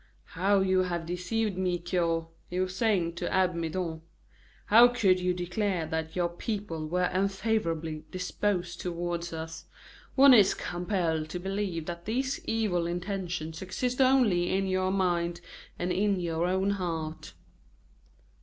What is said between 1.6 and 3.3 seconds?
cure," he was saying